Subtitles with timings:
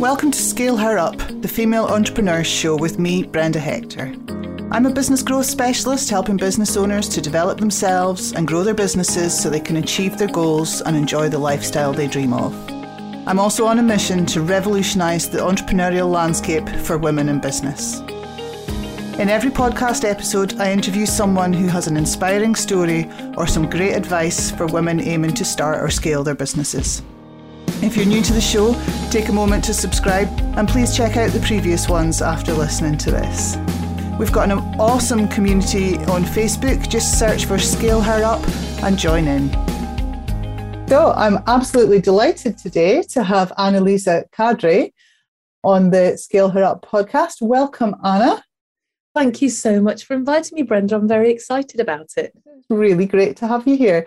[0.00, 4.16] Welcome to Scale Her Up, the female entrepreneurs show with me, Brenda Hector.
[4.70, 9.38] I'm a business growth specialist helping business owners to develop themselves and grow their businesses
[9.38, 12.54] so they can achieve their goals and enjoy the lifestyle they dream of.
[13.28, 18.00] I'm also on a mission to revolutionise the entrepreneurial landscape for women in business.
[19.20, 23.92] In every podcast episode, I interview someone who has an inspiring story or some great
[23.92, 27.02] advice for women aiming to start or scale their businesses.
[27.82, 28.74] If you're new to the show,
[29.10, 30.28] take a moment to subscribe
[30.58, 33.56] and please check out the previous ones after listening to this.
[34.18, 36.90] We've got an awesome community on Facebook.
[36.90, 38.46] Just search for Scale Her Up
[38.82, 39.50] and join in.
[40.88, 44.92] So I'm absolutely delighted today to have Annalisa Kadri
[45.64, 47.40] on the Scale Her Up podcast.
[47.40, 48.44] Welcome, Anna.
[49.14, 50.96] Thank you so much for inviting me, Brenda.
[50.96, 52.34] I'm very excited about it.
[52.44, 54.06] It's really great to have you here.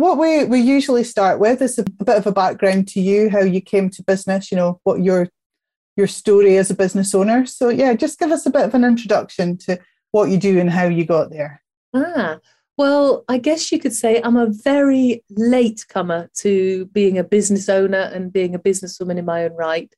[0.00, 3.40] What we, we usually start with is a bit of a background to you, how
[3.40, 5.28] you came to business, you know, what your
[5.94, 7.44] your story as a business owner.
[7.44, 9.78] So yeah, just give us a bit of an introduction to
[10.12, 11.62] what you do and how you got there.
[11.92, 12.38] Ah,
[12.78, 17.68] well, I guess you could say I'm a very late comer to being a business
[17.68, 19.94] owner and being a businesswoman in my own right.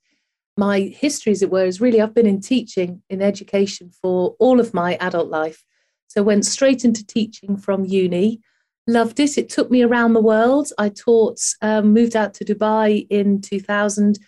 [0.56, 4.58] My history, as it were, is really I've been in teaching in education for all
[4.58, 5.62] of my adult life.
[6.08, 8.40] So went straight into teaching from uni
[8.86, 9.38] loved it.
[9.38, 10.68] It took me around the world.
[10.78, 14.18] I taught, um, moved out to Dubai in 2000,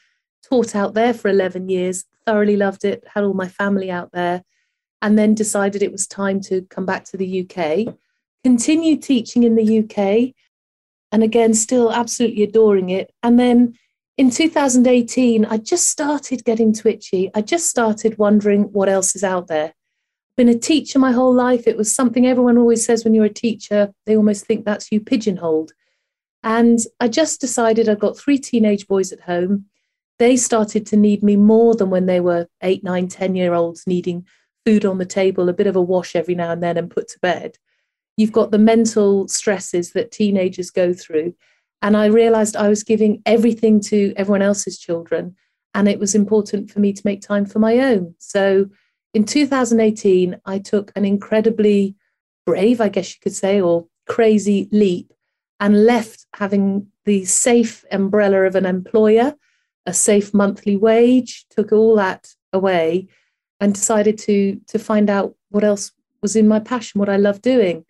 [0.49, 4.43] taught out there for 11 years, thoroughly loved it, had all my family out there,
[5.03, 7.95] and then decided it was time to come back to the UK.
[8.43, 10.35] Continued teaching in the UK,
[11.13, 13.13] and again, still absolutely adoring it.
[13.23, 13.75] And then
[14.17, 17.31] in 2018, I just started getting twitchy.
[17.35, 19.75] I just started wondering what else is out there
[20.37, 21.67] been a teacher my whole life.
[21.67, 25.01] It was something everyone always says when you're a teacher, they almost think that's you
[25.01, 25.73] pigeonholed.
[26.43, 29.67] And I just decided I've got three teenage boys at home.
[30.19, 33.87] They started to need me more than when they were eight, nine, ten year olds
[33.87, 34.27] needing
[34.67, 37.09] food on the table, a bit of a wash every now and then, and put
[37.09, 37.59] to bed.
[38.17, 41.35] You've got the mental stresses that teenagers go through.
[41.83, 45.37] And I realized I was giving everything to everyone else's children.
[45.75, 48.15] And it was important for me to make time for my own.
[48.19, 48.71] So
[49.15, 51.95] in 2018, I took an incredibly
[52.45, 55.13] brave, I guess you could say, or crazy leap
[55.61, 59.35] and left having the safe umbrella of an employer,
[59.87, 63.07] a safe monthly wage, took all that away
[63.61, 67.41] and decided to, to find out what else was in my passion, what I love
[67.41, 67.85] doing.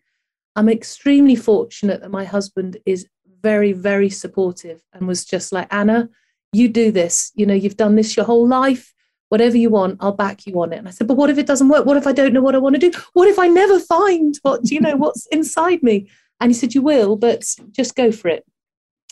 [0.56, 3.06] I'm extremely fortunate that my husband is
[3.40, 6.08] very, very supportive and was just like, Anna,
[6.52, 7.32] you do this.
[7.34, 8.93] You know, you've done this your whole life
[9.34, 10.76] whatever you want, I'll back you on it.
[10.78, 11.86] And I said, but what if it doesn't work?
[11.86, 12.96] What if I don't know what I want to do?
[13.14, 16.08] What if I never find what, you know, what's inside me?
[16.40, 18.44] And he said, you will, but just go for it.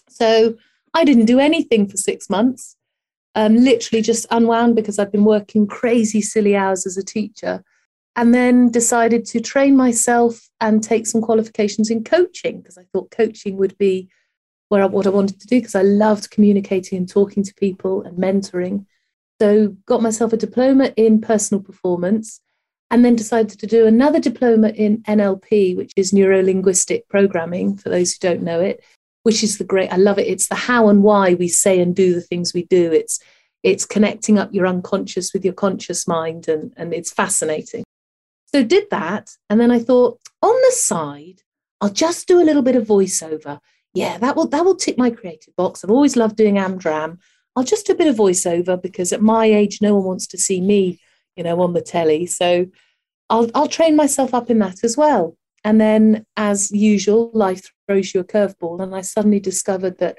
[0.09, 0.55] So
[0.95, 2.77] I didn't do anything for six months,
[3.35, 7.65] um, literally just unwound because I've been working crazy, silly hours as a teacher.
[8.15, 13.11] And then decided to train myself and take some qualifications in coaching because I thought
[13.11, 14.09] coaching would be
[14.69, 18.03] where I, what I wanted to do because I loved communicating and talking to people
[18.03, 18.87] and mentoring.
[19.41, 22.41] So got myself a diploma in personal performance
[22.91, 27.89] and then decided to do another diploma in NLP, which is neuro linguistic programming, for
[27.89, 28.85] those who don't know it,
[29.23, 30.27] which is the great, I love it.
[30.27, 32.93] It's the how and why we say and do the things we do.
[32.93, 33.19] It's
[33.63, 37.85] it's connecting up your unconscious with your conscious mind, and, and it's fascinating.
[38.53, 41.43] So did that, and then I thought, on the side,
[41.81, 43.61] I'll just do a little bit of voiceover.
[43.95, 45.85] Yeah, that will that will tick my creative box.
[45.85, 47.19] I've always loved doing Amdram.
[47.55, 50.39] I'll just do a bit of voiceover because at my age, no one wants to
[50.39, 51.01] see me,
[51.37, 52.27] you know, on the telly.
[52.27, 52.67] So
[53.29, 55.37] I'll, I'll train myself up in that as well.
[55.65, 58.83] And then, as usual, life throws you a curveball.
[58.83, 60.19] And I suddenly discovered that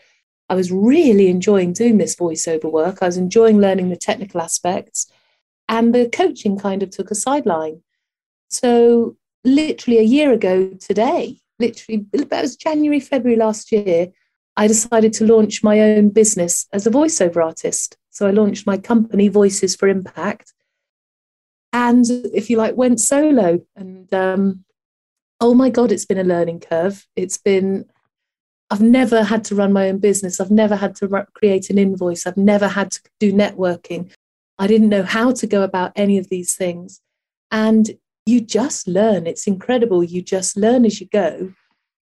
[0.49, 2.99] I was really enjoying doing this voiceover work.
[3.01, 5.11] I was enjoying learning the technical aspects,
[5.67, 7.81] and the coaching kind of took a sideline.
[8.50, 14.09] So, literally a year ago today, literally, it was January, February last year,
[14.55, 17.97] I decided to launch my own business as a voiceover artist.
[18.11, 20.53] So I launched my company, Voices for Impact.
[21.71, 23.61] And if you like, went solo.
[23.75, 24.63] And um,
[25.41, 27.07] oh my God, it's been a learning curve.
[27.15, 27.85] It's been,
[28.69, 30.39] I've never had to run my own business.
[30.39, 32.27] I've never had to create an invoice.
[32.27, 34.11] I've never had to do networking.
[34.59, 37.01] I didn't know how to go about any of these things.
[37.49, 37.89] And
[38.27, 39.25] you just learn.
[39.25, 40.03] It's incredible.
[40.03, 41.53] You just learn as you go.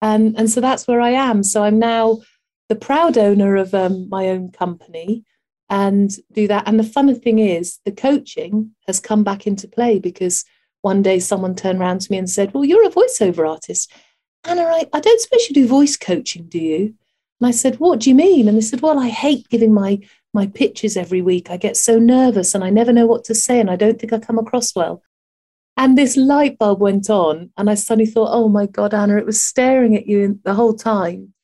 [0.01, 1.43] And, and so that's where I am.
[1.43, 2.21] So I'm now
[2.69, 5.25] the proud owner of um, my own company
[5.69, 6.67] and do that.
[6.67, 10.45] And the funny thing is, the coaching has come back into play because
[10.83, 13.93] one day someone turned around to me and said, Well, you're a voiceover artist.
[14.45, 16.95] Anna, I, I don't suppose you do voice coaching, do you?
[17.41, 18.49] And I said, What do you mean?
[18.49, 20.01] And they said, Well, I hate giving my
[20.33, 21.51] my pitches every week.
[21.51, 24.13] I get so nervous and I never know what to say and I don't think
[24.13, 25.03] I come across well.
[25.79, 29.27] And this light bulb went on, and I suddenly thought, oh my God, Anna, it
[29.27, 31.35] was staring at you the whole time.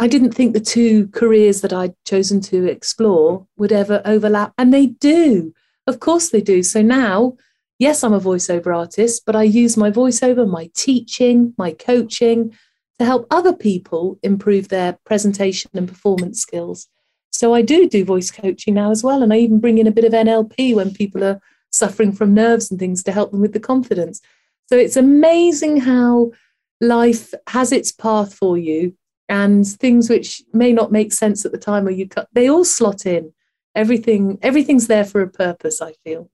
[0.00, 4.72] I didn't think the two careers that I'd chosen to explore would ever overlap, and
[4.72, 5.52] they do.
[5.86, 6.62] Of course, they do.
[6.62, 7.36] So now,
[7.78, 12.56] yes, I'm a voiceover artist, but I use my voiceover, my teaching, my coaching
[12.98, 16.88] to help other people improve their presentation and performance skills.
[17.30, 19.22] So I do do voice coaching now as well.
[19.22, 21.42] And I even bring in a bit of NLP when people are
[21.72, 24.22] suffering from nerves and things to help them with the confidence.
[24.70, 26.32] So it's amazing how
[26.80, 28.96] life has its path for you
[29.30, 32.64] and things which may not make sense at the time or you cut, they all
[32.64, 33.32] slot in.
[33.74, 36.28] Everything, everything's there for a purpose, I feel.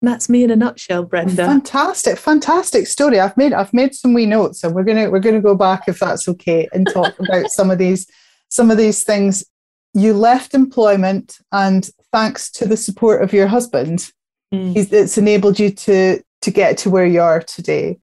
[0.00, 1.44] And that's me in a nutshell, Brenda.
[1.44, 3.20] Fantastic, fantastic story.
[3.20, 5.98] I've made I've made some wee notes, and we're gonna we're gonna go back if
[5.98, 8.06] that's okay and talk about some of these
[8.48, 9.44] some of these things.
[9.92, 14.10] You left employment, and thanks to the support of your husband,
[14.52, 14.76] Mm.
[14.76, 17.98] It's enabled you to to get to where you are today.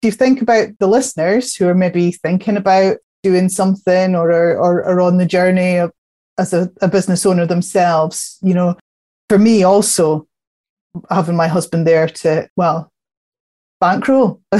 [0.00, 4.56] If you think about the listeners who are maybe thinking about doing something or are,
[4.56, 5.92] or are on the journey of,
[6.38, 8.76] as a, a business owner themselves, you know,
[9.28, 10.26] for me also
[11.10, 12.90] having my husband there to well
[13.78, 14.40] bankroll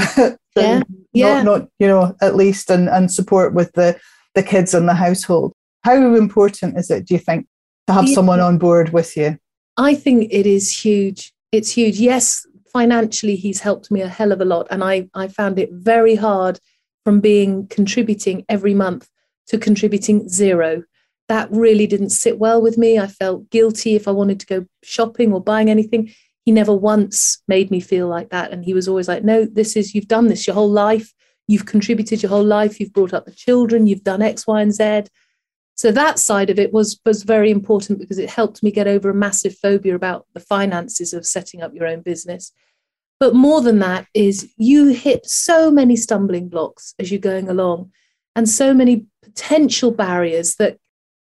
[0.55, 3.99] yeah yeah not, not you know at least and, and support with the
[4.35, 5.51] the kids and the household
[5.83, 7.47] how important is it do you think
[7.87, 8.13] to have yeah.
[8.13, 9.37] someone on board with you
[9.79, 11.33] I think it is huge.
[11.53, 11.99] It's huge.
[11.99, 14.67] Yes, financially, he's helped me a hell of a lot.
[14.69, 16.59] And I, I found it very hard
[17.09, 19.09] from being contributing every month
[19.47, 20.83] to contributing zero.
[21.27, 22.99] That really didn't sit well with me.
[22.99, 26.13] I felt guilty if I wanted to go shopping or buying anything.
[26.45, 28.51] He never once made me feel like that.
[28.51, 31.11] And he was always like, no, this is, you've done this your whole life.
[31.47, 32.79] You've contributed your whole life.
[32.79, 33.87] You've brought up the children.
[33.87, 35.05] You've done X, Y, and Z.
[35.73, 39.09] So that side of it was was very important because it helped me get over
[39.09, 42.51] a massive phobia about the finances of setting up your own business.
[43.19, 47.91] But more than that is you hit so many stumbling blocks as you're going along
[48.35, 50.77] and so many potential barriers that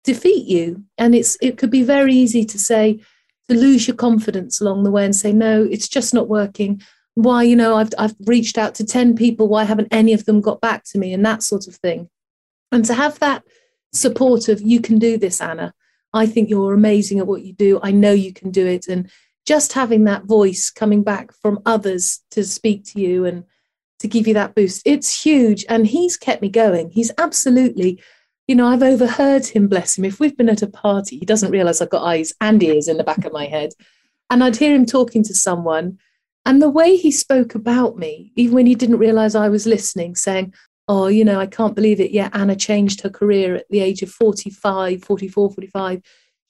[0.03, 0.83] defeat you.
[0.97, 3.01] And it's it could be very easy to say,
[3.49, 6.81] to lose your confidence along the way and say, no, it's just not working.
[7.15, 10.41] Why, you know, I've I've reached out to 10 people, why haven't any of them
[10.41, 11.13] got back to me?
[11.13, 12.09] And that sort of thing.
[12.71, 13.43] And to have that
[13.93, 15.73] support of you can do this, Anna.
[16.13, 17.79] I think you're amazing at what you do.
[17.81, 18.87] I know you can do it.
[18.87, 19.09] And
[19.45, 23.43] just having that voice coming back from others to speak to you and
[23.99, 25.65] to give you that boost, it's huge.
[25.69, 26.89] And he's kept me going.
[26.89, 28.01] He's absolutely,
[28.47, 30.05] you know, I've overheard him, bless him.
[30.05, 32.97] If we've been at a party, he doesn't realize I've got eyes and ears in
[32.97, 33.71] the back of my head.
[34.29, 35.99] And I'd hear him talking to someone.
[36.45, 40.15] And the way he spoke about me, even when he didn't realize I was listening,
[40.15, 40.53] saying,
[40.87, 42.11] oh, you know, I can't believe it.
[42.11, 46.01] Yeah, Anna changed her career at the age of 45, 44, 45.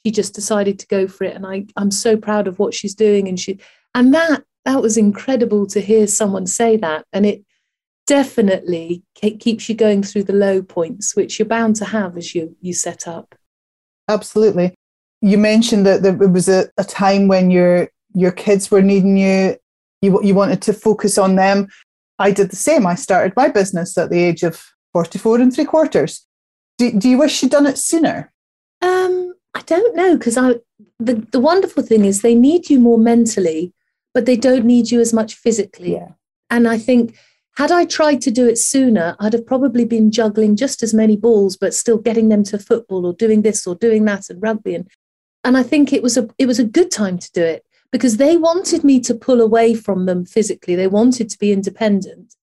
[0.05, 1.35] She just decided to go for it.
[1.35, 3.27] And I, I'm so proud of what she's doing.
[3.27, 3.59] And she,
[3.93, 7.05] and that, that was incredible to hear someone say that.
[7.13, 7.43] And it
[8.07, 12.55] definitely keeps you going through the low points, which you're bound to have as you,
[12.61, 13.35] you set up.
[14.07, 14.73] Absolutely.
[15.21, 19.55] You mentioned that there was a, a time when your, your kids were needing you
[20.01, 21.69] you, you wanted to focus on them.
[22.19, 22.85] I did the same.
[22.85, 24.63] I started my business at the age of
[24.93, 26.25] 44 and three quarters.
[26.77, 28.31] Do, do you wish you'd done it sooner?
[28.81, 30.55] Um, I don't know because I
[30.99, 33.73] the, the wonderful thing is they need you more mentally,
[34.13, 35.93] but they don't need you as much physically.
[35.93, 36.09] Yeah.
[36.49, 37.17] And I think
[37.57, 41.17] had I tried to do it sooner, I'd have probably been juggling just as many
[41.17, 44.75] balls, but still getting them to football or doing this or doing that and rugby.
[44.75, 44.89] And
[45.43, 48.17] and I think it was a it was a good time to do it because
[48.17, 50.75] they wanted me to pull away from them physically.
[50.75, 52.35] They wanted to be independent.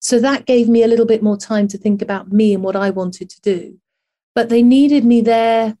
[0.00, 2.76] So that gave me a little bit more time to think about me and what
[2.76, 3.78] I wanted to do.
[4.34, 5.78] But they needed me there.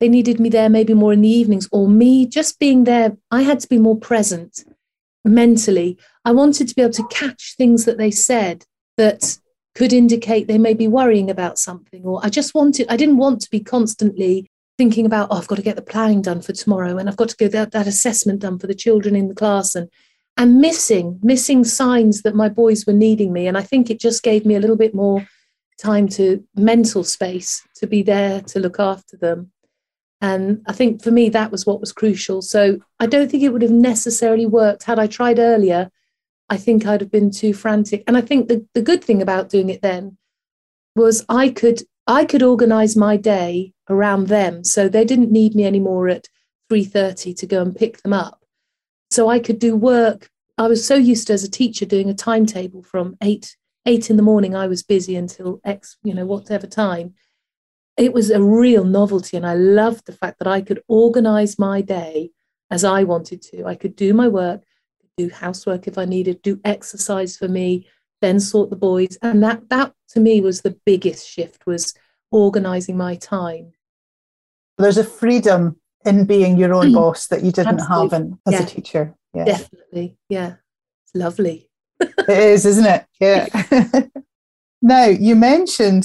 [0.00, 3.16] They needed me there maybe more in the evenings or me just being there.
[3.30, 4.64] I had to be more present
[5.24, 5.98] mentally.
[6.24, 8.64] I wanted to be able to catch things that they said
[8.96, 9.38] that
[9.74, 13.40] could indicate they may be worrying about something or I just wanted I didn't want
[13.42, 16.96] to be constantly thinking about, oh, I've got to get the planning done for tomorrow
[16.96, 19.74] and I've got to get that, that assessment done for the children in the class
[19.74, 19.90] and
[20.36, 23.46] and missing, missing signs that my boys were needing me.
[23.46, 25.28] And I think it just gave me a little bit more
[25.78, 29.52] time to mental space to be there to look after them.
[30.20, 32.42] And I think for me, that was what was crucial.
[32.42, 35.90] So I don't think it would have necessarily worked had I tried earlier.
[36.50, 38.04] I think I'd have been too frantic.
[38.06, 40.18] And I think the, the good thing about doing it then
[40.94, 44.64] was I could I could organize my day around them.
[44.64, 46.26] So they didn't need me anymore at
[46.70, 48.44] 3.30 to go and pick them up.
[49.10, 50.28] So I could do work.
[50.58, 54.16] I was so used to as a teacher doing a timetable from eight, eight in
[54.16, 54.56] the morning.
[54.56, 57.14] I was busy until X, you know, whatever time.
[58.00, 59.36] It was a real novelty.
[59.36, 62.30] And I loved the fact that I could organize my day
[62.70, 63.66] as I wanted to.
[63.66, 64.62] I could do my work,
[65.18, 67.86] do housework if I needed, do exercise for me,
[68.22, 69.18] then sort the boys.
[69.20, 71.94] And that that to me was the biggest shift was
[72.30, 73.72] organizing my time.
[74.78, 78.16] There's a freedom in being your own boss that you didn't Absolutely.
[78.16, 78.62] have in, as yeah.
[78.62, 79.14] a teacher.
[79.34, 79.44] Yeah.
[79.44, 80.16] Definitely.
[80.30, 80.54] Yeah.
[81.04, 81.68] It's lovely.
[82.00, 83.06] it is, isn't it?
[83.20, 84.06] Yeah.
[84.82, 86.04] now you mentioned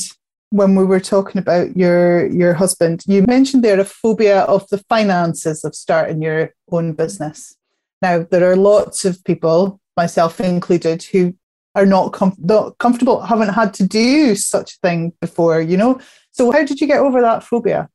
[0.50, 4.78] when we were talking about your your husband, you mentioned there a phobia of the
[4.90, 7.56] finances of starting your own business.
[8.02, 11.34] Now there are lots of people, myself included, who
[11.74, 16.00] are not, com- not comfortable, haven't had to do such a thing before, you know.
[16.32, 17.90] So how did you get over that phobia?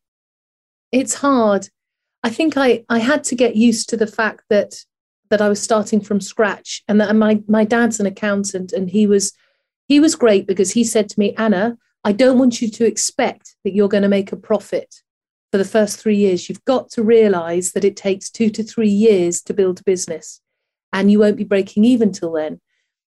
[0.92, 1.68] It's hard.
[2.22, 4.84] I think I I had to get used to the fact that
[5.30, 9.06] that I was starting from scratch and that my my dad's an accountant and he
[9.06, 9.32] was
[9.88, 13.56] he was great because he said to me, Anna, I don't want you to expect
[13.64, 15.02] that you're going to make a profit
[15.52, 16.48] for the first three years.
[16.48, 20.40] You've got to realize that it takes two to three years to build a business
[20.92, 22.60] and you won't be breaking even till then.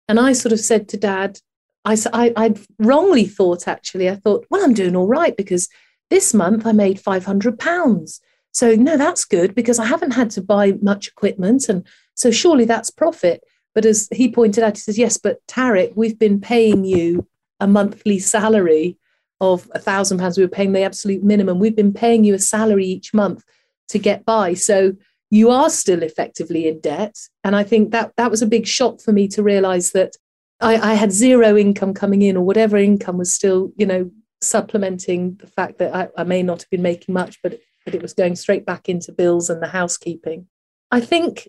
[0.08, 1.38] And I sort of said to dad,
[1.84, 5.68] I, I, I'd wrongly thought actually, I thought, well, I'm doing all right because
[6.10, 8.20] this month I made 500 pounds.
[8.52, 11.68] So, no, that's good because I haven't had to buy much equipment.
[11.68, 13.42] And so, surely that's profit.
[13.74, 17.28] But as he pointed out, he says, yes, but Tarek, we've been paying you
[17.60, 18.98] a monthly salary
[19.40, 20.36] of a thousand pounds.
[20.36, 21.58] We were paying the absolute minimum.
[21.58, 23.44] We've been paying you a salary each month
[23.88, 24.54] to get by.
[24.54, 24.94] So
[25.30, 27.16] you are still effectively in debt.
[27.44, 30.16] And I think that that was a big shock for me to realize that
[30.60, 34.10] I, I had zero income coming in or whatever income was still, you know,
[34.40, 38.02] supplementing the fact that I, I may not have been making much, but, but it
[38.02, 40.46] was going straight back into bills and the housekeeping.
[40.90, 41.48] I think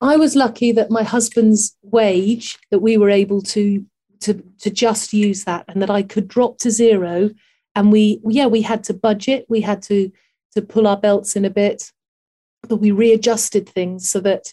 [0.00, 3.84] I was lucky that my husband's wage that we were able to
[4.20, 7.30] to to just use that and that I could drop to zero.
[7.74, 10.10] And we yeah we had to budget we had to
[10.54, 11.92] to pull our belts in a bit
[12.68, 14.52] but we readjusted things so that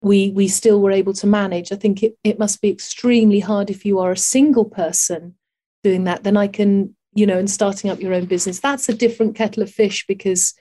[0.00, 1.72] we we still were able to manage.
[1.72, 5.34] I think it, it must be extremely hard if you are a single person
[5.84, 8.60] doing that then I can you know and starting up your own business.
[8.60, 10.54] That's a different kettle of fish because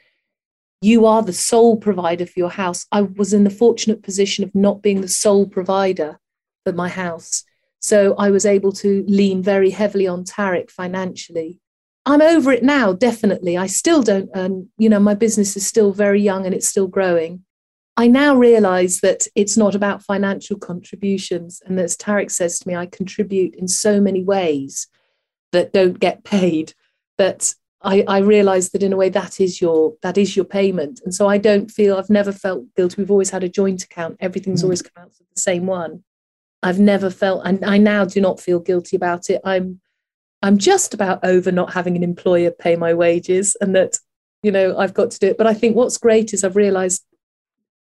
[0.81, 2.85] you are the sole provider for your house.
[2.91, 6.19] I was in the fortunate position of not being the sole provider
[6.63, 7.43] for my house
[7.79, 11.59] so I was able to lean very heavily on Tarek financially.
[12.05, 13.57] I'm over it now, definitely.
[13.57, 16.87] I still don't earn, you know, my business is still very young and it's still
[16.87, 17.43] growing.
[17.97, 21.61] I now realize that it's not about financial contributions.
[21.65, 24.87] And as Tarek says to me, I contribute in so many ways
[25.51, 26.73] that don't get paid.
[27.17, 31.01] But I, I realize that in a way that is your that is your payment.
[31.03, 32.95] And so I don't feel I've never felt guilty.
[33.01, 34.17] We've always had a joint account.
[34.19, 34.65] Everything's mm.
[34.65, 36.03] always come out of the same one.
[36.63, 39.41] I've never felt, and I now do not feel guilty about it.
[39.45, 39.79] I'm,
[40.41, 43.97] I'm just about over not having an employer pay my wages, and that,
[44.43, 45.37] you know, I've got to do it.
[45.37, 47.05] But I think what's great is I've realised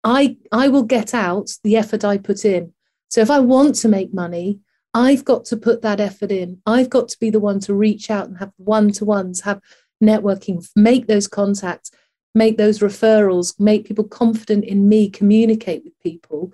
[0.03, 2.73] I, I will get out the effort I put in.
[3.09, 4.59] So if I want to make money,
[4.93, 6.61] I've got to put that effort in.
[6.65, 9.61] I've got to be the one to reach out and have one to ones, have
[10.03, 11.91] networking, make those contacts,
[12.33, 16.53] make those referrals, make people confident in me, communicate with people.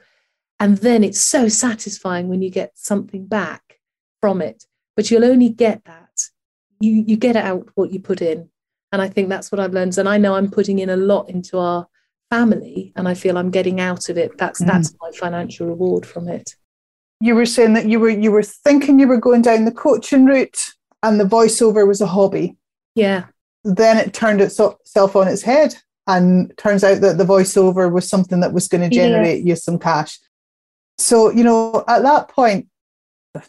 [0.62, 3.80] And then it's so satisfying when you get something back
[4.20, 4.66] from it.
[4.96, 6.30] But you'll only get that.
[6.80, 8.48] You, you get out what you put in.
[8.92, 9.98] And I think that's what I've learned.
[9.98, 11.88] And I know I'm putting in a lot into our
[12.30, 14.38] family and I feel I'm getting out of it.
[14.38, 14.68] That's mm.
[14.68, 16.56] that's my financial reward from it.
[17.20, 20.26] You were saying that you were you were thinking you were going down the coaching
[20.26, 22.56] route and the voiceover was a hobby.
[22.94, 23.26] Yeah.
[23.64, 25.76] Then it turned itself on its head
[26.06, 29.50] and turns out that the voiceover was something that was going to generate yeah.
[29.50, 30.20] you some cash.
[30.98, 32.68] So, you know, at that point,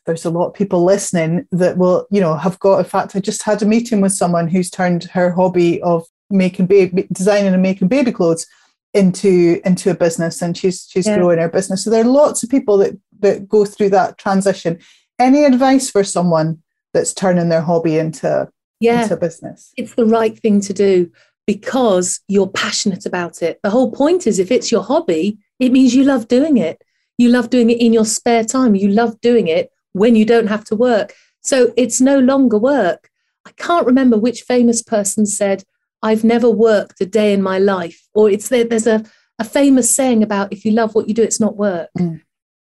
[0.07, 2.79] there's a lot of people listening that will, you know, have got.
[2.79, 6.67] In fact, I just had a meeting with someone who's turned her hobby of making
[6.67, 8.47] baby, designing and making baby clothes
[8.95, 11.19] into into a business, and she's she's yeah.
[11.19, 11.85] growing her business.
[11.85, 14.79] So there are lots of people that that go through that transition.
[15.19, 16.63] Any advice for someone
[16.95, 18.49] that's turning their hobby into
[18.81, 19.73] yeah, into a business?
[19.77, 21.11] It's the right thing to do
[21.47, 23.59] because you're passionate about it.
[23.63, 26.83] The whole point is, if it's your hobby, it means you love doing it.
[27.19, 28.75] You love doing it in your spare time.
[28.75, 31.15] You love doing it when you don't have to work.
[31.41, 33.11] So it's no longer work.
[33.47, 35.65] I can't remember which famous person said,
[36.03, 38.09] I've never worked a day in my life.
[38.15, 39.05] Or it's there, there's a,
[39.39, 41.91] a famous saying about if you love what you do, it's not work.
[41.99, 42.21] Mm.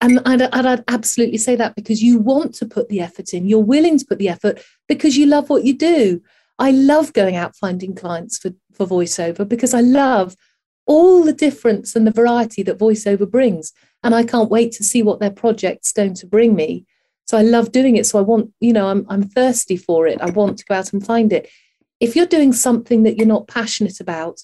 [0.02, 3.60] And I'd, I'd, absolutely say that because you want to put the effort in, you're
[3.60, 6.22] willing to put the effort because you love what you do.
[6.60, 10.36] I love going out finding clients for, for voiceover because I love
[10.86, 13.72] all the difference and the variety that voiceover brings
[14.04, 16.86] and I can't wait to see what their project's going to bring me.
[17.26, 18.06] So I love doing it.
[18.06, 20.22] So I want, you know, I'm I'm thirsty for it.
[20.22, 21.50] I want to go out and find it.
[22.00, 24.42] if you're doing something that you're not passionate about,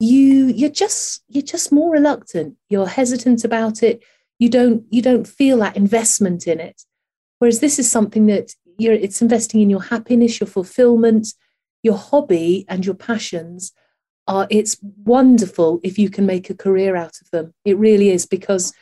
[0.00, 2.56] you you're just you're just more reluctant.
[2.68, 4.02] You're hesitant about it.
[4.38, 6.82] You don't you don't feel that investment in it.
[7.38, 11.28] Whereas this is something that you're it's investing in your happiness, your fulfillment,
[11.82, 13.72] your hobby, and your passions.
[14.26, 17.52] Are it's wonderful if you can make a career out of them.
[17.64, 18.72] It really is because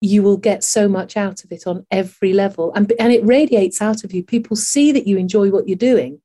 [0.00, 3.80] you will get so much out of it on every level and, and it radiates
[3.80, 4.22] out of you.
[4.22, 6.20] People see that you enjoy what you're doing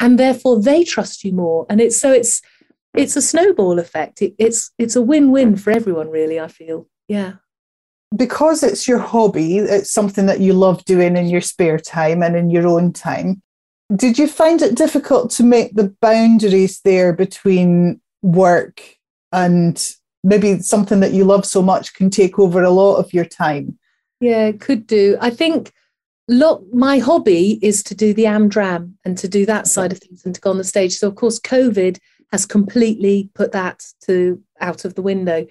[0.00, 1.66] and therefore they trust you more.
[1.68, 2.40] And it's so it's
[2.94, 4.22] it's a snowball effect.
[4.22, 6.88] It, it's it's a win-win for everyone really i feel.
[7.08, 7.34] Yeah.
[8.14, 12.36] Because it's your hobby it's something that you love doing in your spare time and
[12.36, 13.42] in your own time
[13.94, 18.80] did you find it difficult to make the boundaries there between work
[19.32, 23.26] and maybe something that you love so much can take over a lot of your
[23.26, 23.78] time.
[24.20, 25.16] Yeah, could do.
[25.20, 25.72] I think
[26.26, 30.24] look, my hobby is to do the Amdram and to do that side of things
[30.24, 30.96] and to go on the stage.
[30.96, 31.98] So of course, COVID
[32.32, 35.46] has completely put that to out of the window.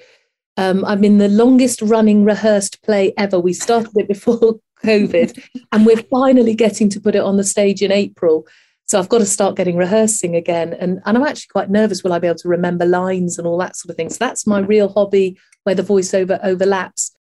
[0.58, 3.40] Um, I'm in the longest running rehearsed play ever.
[3.40, 7.82] We started it before COVID, and we're finally getting to put it on the stage
[7.82, 8.46] in April.
[8.86, 10.74] So I've got to start getting rehearsing again.
[10.74, 12.04] And, and I'm actually quite nervous.
[12.04, 14.10] Will I be able to remember lines and all that sort of thing?
[14.10, 17.16] So that's my real hobby where the voiceover overlaps.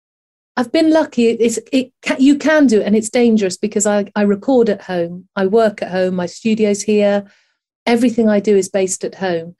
[0.56, 1.28] I've been lucky.
[1.28, 5.28] It's, it, you can do it and it's dangerous because I, I record at home.
[5.36, 6.16] I work at home.
[6.16, 7.24] My studio's here.
[7.86, 9.54] Everything I do is based at home.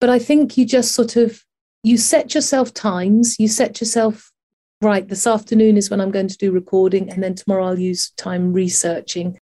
[0.00, 1.44] But I think you just sort of,
[1.82, 3.36] you set yourself times.
[3.38, 4.32] You set yourself,
[4.80, 7.10] right, this afternoon is when I'm going to do recording.
[7.10, 9.38] And then tomorrow I'll use time researching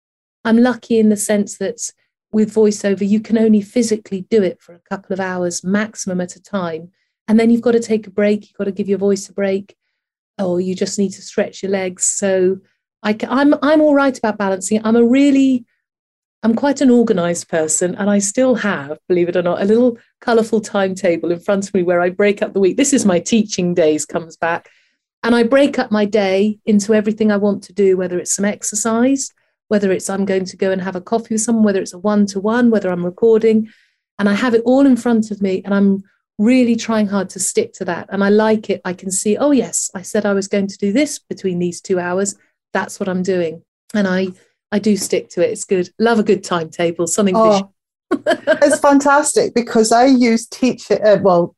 [0.45, 1.79] I'm lucky in the sense that
[2.31, 6.35] with voiceover, you can only physically do it for a couple of hours maximum at
[6.35, 6.91] a time.
[7.27, 9.33] And then you've got to take a break, you've got to give your voice a
[9.33, 9.75] break,
[10.41, 12.03] or you just need to stretch your legs.
[12.03, 12.57] So
[13.03, 14.81] I, I'm, I'm all right about balancing.
[14.83, 15.65] I'm a really,
[16.41, 19.97] I'm quite an organized person, and I still have, believe it or not, a little
[20.19, 22.75] colorful timetable in front of me where I break up the week.
[22.75, 24.69] This is my teaching days comes back.
[25.23, 28.45] And I break up my day into everything I want to do, whether it's some
[28.45, 29.31] exercise,
[29.69, 31.99] whether it's I'm going to go and have a coffee with someone, whether it's a
[31.99, 33.69] one to one, whether I'm recording,
[34.19, 36.03] and I have it all in front of me and I'm
[36.37, 38.07] really trying hard to stick to that.
[38.09, 38.81] And I like it.
[38.83, 41.79] I can see, oh, yes, I said I was going to do this between these
[41.81, 42.35] two hours.
[42.73, 43.63] That's what I'm doing.
[43.93, 44.29] And I,
[44.71, 45.51] I do stick to it.
[45.51, 45.89] It's good.
[45.99, 47.71] Love a good timetable, something oh,
[48.11, 51.55] it's fantastic because I use teach, uh, well,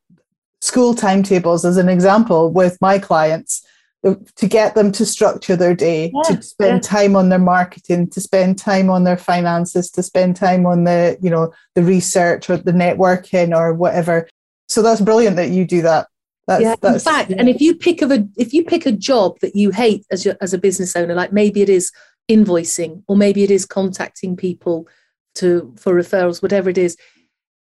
[0.65, 3.63] school timetables as an example with my clients
[4.03, 6.89] uh, to get them to structure their day, yeah, to spend yeah.
[6.89, 11.17] time on their marketing, to spend time on their finances, to spend time on the,
[11.21, 14.27] you know, the research or the networking or whatever.
[14.67, 16.07] So that's brilliant that you do that.
[16.47, 17.37] That's, yeah, that's, in fact, yeah.
[17.39, 20.25] and if you pick of a if you pick a job that you hate as
[20.25, 21.91] your, as a business owner, like maybe it is
[22.29, 24.87] invoicing or maybe it is contacting people
[25.35, 26.97] to for referrals, whatever it is,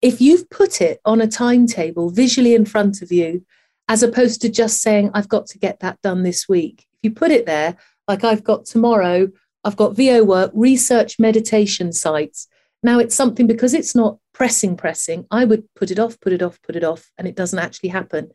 [0.01, 3.45] if you've put it on a timetable visually in front of you,
[3.87, 6.87] as opposed to just saying, I've got to get that done this week.
[6.93, 9.29] If you put it there, like I've got tomorrow,
[9.63, 12.47] I've got VO work, research meditation sites.
[12.83, 16.41] Now it's something because it's not pressing, pressing, I would put it off, put it
[16.41, 18.31] off, put it off, and it doesn't actually happen.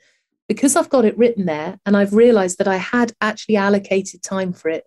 [0.48, 4.52] Because I've got it written there and I've realized that I had actually allocated time
[4.52, 4.84] for it,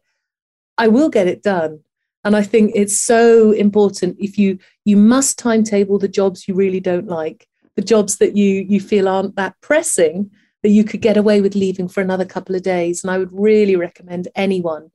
[0.78, 1.82] I will get it done.
[2.24, 6.80] And I think it's so important if you you must timetable the jobs you really
[6.80, 10.30] don't like, the jobs that you you feel aren't that pressing,
[10.64, 13.04] that you could get away with leaving for another couple of days.
[13.04, 14.92] And I would really recommend anyone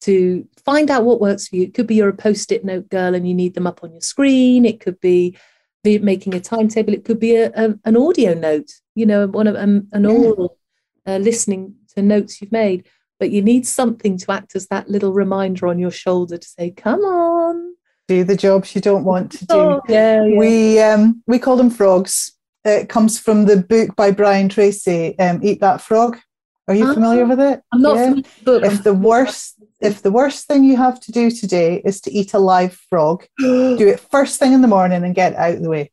[0.00, 1.64] to find out what works for you.
[1.64, 3.92] It could be you're a post it note girl and you need them up on
[3.92, 4.64] your screen.
[4.64, 5.36] It could be
[5.84, 6.92] making a timetable.
[6.92, 10.58] It could be a, a, an audio note, you know, one of um, an oral
[11.06, 12.86] uh, listening to notes you've made.
[13.18, 16.70] But you need something to act as that little reminder on your shoulder to say,
[16.70, 17.74] "Come on,
[18.06, 20.38] do the jobs you don't want to do." Oh, yeah, yeah.
[20.38, 25.40] We um, we call them frogs it comes from the book by Brian Tracy, um,
[25.42, 26.18] Eat That Frog.
[26.66, 27.62] Are you familiar ah, with it?
[27.72, 28.14] I'm not yeah.
[28.42, 28.66] familiar.
[28.66, 32.34] If the worst if the worst thing you have to do today is to eat
[32.34, 35.70] a live frog, do it first thing in the morning and get out of the
[35.70, 35.90] way.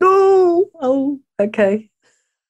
[0.00, 0.66] No.
[0.80, 1.90] Oh, okay.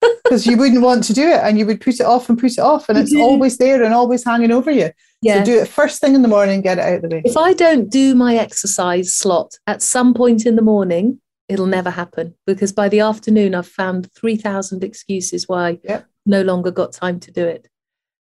[0.00, 2.52] Because you wouldn't want to do it and you would put it off and put
[2.52, 3.22] it off and it's mm-hmm.
[3.22, 4.90] always there and always hanging over you.
[5.22, 5.38] Yeah.
[5.38, 7.22] So do it first thing in the morning, get it out of the way.
[7.24, 11.90] If I don't do my exercise slot at some point in the morning, it'll never
[11.90, 16.06] happen because by the afternoon I've found 3,000 excuses why yep.
[16.26, 17.68] no longer got time to do it.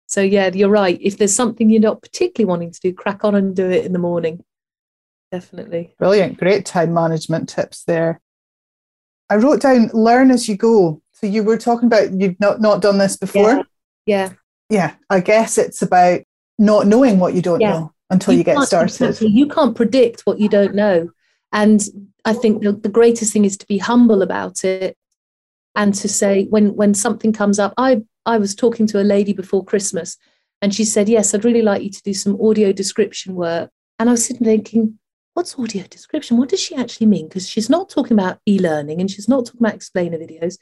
[0.06, 0.98] So yeah, you're right.
[1.00, 3.92] If there's something you're not particularly wanting to do, crack on and do it in
[3.92, 4.42] the morning.
[5.30, 5.94] Definitely.
[5.98, 6.38] Brilliant.
[6.38, 8.20] Great time management tips there.
[9.28, 11.00] I wrote down learn as you go.
[11.20, 13.56] So you were talking about you've not, not done this before.
[13.56, 13.62] Yeah.
[14.06, 14.30] Yeah.
[14.70, 14.94] yeah.
[15.10, 16.22] I guess it's about
[16.58, 17.72] not knowing what you don't yeah.
[17.72, 19.20] know until you, you get started.
[19.20, 21.10] You can't predict what you don't know.
[21.52, 21.82] And
[22.24, 24.96] I think the, the greatest thing is to be humble about it
[25.74, 27.74] and to say when when something comes up.
[27.76, 30.16] I I was talking to a lady before Christmas
[30.62, 33.70] and she said, Yes, I'd really like you to do some audio description work.
[33.98, 34.98] And I was sitting thinking,
[35.34, 36.36] What's audio description?
[36.36, 37.28] What does she actually mean?
[37.28, 40.58] Because she's not talking about e learning and she's not talking about explainer videos.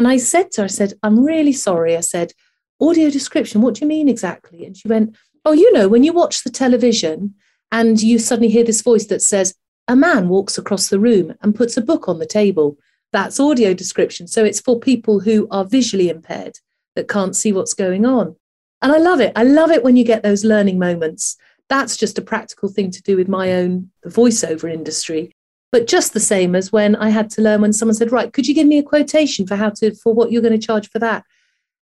[0.00, 1.94] And I said to her, I said, I'm really sorry.
[1.94, 2.32] I said,
[2.80, 4.64] Audio description, what do you mean exactly?
[4.64, 7.34] And she went, Oh, you know, when you watch the television
[7.70, 9.54] and you suddenly hear this voice that says,
[9.88, 12.78] A man walks across the room and puts a book on the table.
[13.12, 14.26] That's audio description.
[14.26, 16.60] So it's for people who are visually impaired
[16.96, 18.36] that can't see what's going on.
[18.80, 19.34] And I love it.
[19.36, 21.36] I love it when you get those learning moments.
[21.68, 25.36] That's just a practical thing to do with my own voiceover industry.
[25.72, 28.46] But just the same as when I had to learn when someone said, Right, could
[28.46, 30.98] you give me a quotation for how to for what you're going to charge for
[30.98, 31.24] that?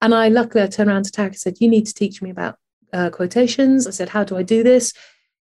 [0.01, 2.31] And I luckily I turned around to Tack and said, You need to teach me
[2.31, 2.57] about
[2.93, 3.87] uh, quotations.
[3.87, 4.93] I said, How do I do this?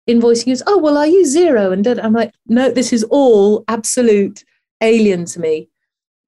[0.07, 1.73] Invoicing is, Oh, well, I use Xero.
[1.73, 4.43] And I'm like, No, this is all absolute
[4.81, 5.69] alien to me.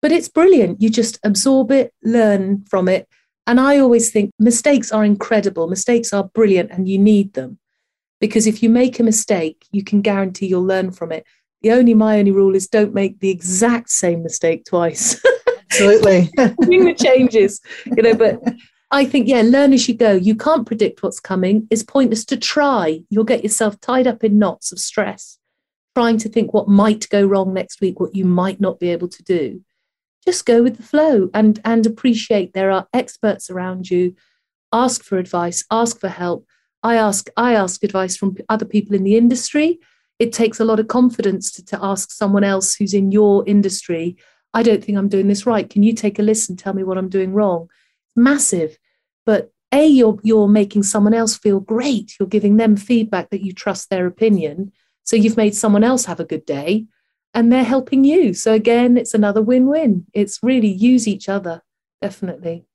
[0.01, 0.81] But it's brilliant.
[0.81, 3.07] You just absorb it, learn from it,
[3.49, 7.57] and I always think mistakes are incredible, mistakes are brilliant, and you need them.
[8.21, 11.25] Because if you make a mistake, you can guarantee you'll learn from it.
[11.61, 15.21] The only my only rule is don't make the exact same mistake twice.
[15.71, 16.29] Absolutely.
[16.57, 18.41] Bring the changes, you know, but
[18.91, 20.13] I think, yeah, learn as you go.
[20.13, 21.67] You can't predict what's coming.
[21.69, 23.01] It's pointless to try.
[23.09, 25.37] You'll get yourself tied up in knots of stress,
[25.95, 29.09] trying to think what might go wrong next week, what you might not be able
[29.09, 29.61] to do
[30.25, 34.15] just go with the flow and and appreciate there are experts around you
[34.71, 36.45] ask for advice ask for help
[36.83, 39.79] i ask i ask advice from other people in the industry
[40.19, 44.17] it takes a lot of confidence to, to ask someone else who's in your industry
[44.53, 46.97] i don't think i'm doing this right can you take a listen tell me what
[46.97, 47.69] i'm doing wrong
[48.15, 48.77] massive
[49.25, 53.53] but a you're you're making someone else feel great you're giving them feedback that you
[53.53, 54.71] trust their opinion
[55.03, 56.85] so you've made someone else have a good day
[57.33, 58.33] and they're helping you.
[58.33, 60.05] So again, it's another win-win.
[60.13, 61.61] It's really use each other,
[62.01, 62.65] definitely.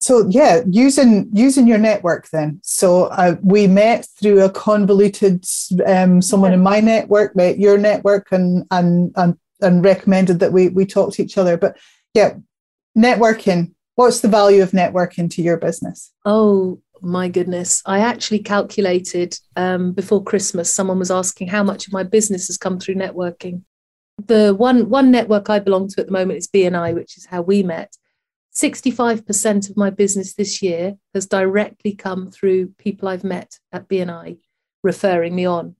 [0.00, 2.60] So yeah, using using your network then.
[2.62, 5.44] So uh, we met through a convoluted.
[5.86, 6.56] Um, someone yeah.
[6.56, 11.12] in my network met your network and and and and recommended that we we talk
[11.14, 11.56] to each other.
[11.56, 11.76] But
[12.14, 12.34] yeah,
[12.96, 13.72] networking.
[13.96, 16.10] What's the value of networking to your business?
[16.24, 17.82] Oh, my goodness.
[17.84, 22.56] I actually calculated um, before Christmas, someone was asking how much of my business has
[22.56, 23.62] come through networking.
[24.26, 27.42] The one, one network I belong to at the moment is BNI, which is how
[27.42, 27.94] we met.
[28.54, 34.38] 65% of my business this year has directly come through people I've met at BNI
[34.82, 35.76] referring me on.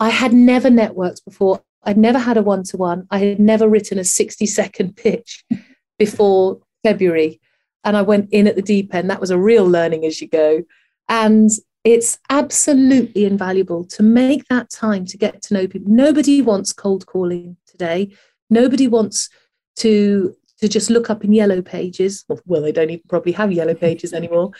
[0.00, 1.62] I had never networked before.
[1.82, 3.06] I'd never had a one to one.
[3.10, 5.44] I had never written a 60 second pitch
[5.98, 7.40] before February
[7.86, 9.08] and I went in at the deep end.
[9.08, 10.64] That was a real learning as you go.
[11.08, 11.50] And
[11.84, 15.88] it's absolutely invaluable to make that time to get to know people.
[15.90, 18.12] Nobody wants cold calling today.
[18.50, 19.30] Nobody wants
[19.76, 22.24] to to just look up in yellow pages.
[22.46, 24.52] Well, they don't even probably have yellow pages anymore.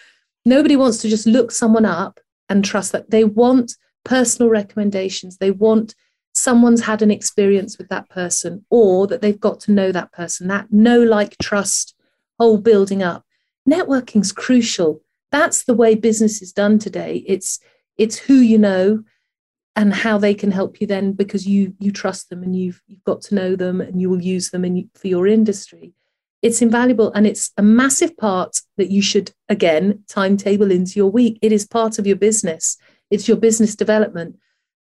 [0.44, 3.10] Nobody wants to just look someone up and trust that.
[3.10, 5.38] They want personal recommendations.
[5.38, 5.94] They want
[6.34, 10.48] someone's had an experience with that person or that they've got to know that person.
[10.48, 11.94] That know, like, trust
[12.38, 13.24] whole building up.
[13.68, 15.00] Networking's crucial.
[15.32, 17.24] That's the way business is done today.
[17.26, 17.58] It's
[17.96, 19.02] it's who you know
[19.76, 23.04] and how they can help you then because you you trust them and you've you've
[23.04, 25.92] got to know them and you will use them in, for your industry.
[26.42, 31.38] It's invaluable and it's a massive part that you should again timetable into your week.
[31.42, 32.78] It is part of your business.
[33.10, 34.38] It's your business development.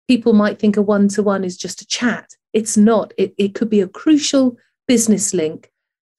[0.06, 2.30] People might think a one to one is just a chat.
[2.52, 3.12] It's not.
[3.18, 5.70] It, it could be a crucial business link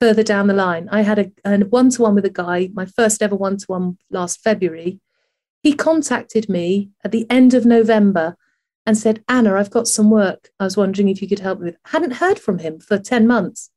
[0.02, 0.90] further down the line.
[0.92, 3.98] I had a one to one with a guy, my first ever one to one
[4.10, 5.00] last February.
[5.64, 8.36] He contacted me at the end of November
[8.86, 11.66] and said, Anna, I've got some work I was wondering if you could help me
[11.66, 11.78] with.
[11.86, 13.72] Hadn't heard from him for 10 months,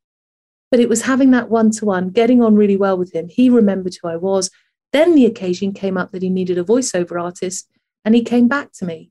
[0.70, 3.28] but it was having that one to one, getting on really well with him.
[3.28, 4.50] He remembered who I was.
[4.92, 7.68] Then the occasion came up that he needed a voiceover artist,
[8.04, 9.10] and he came back to me.